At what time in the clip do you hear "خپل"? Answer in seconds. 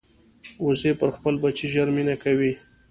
1.17-1.33